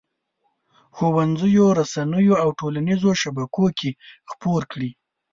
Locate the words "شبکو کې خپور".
3.21-4.61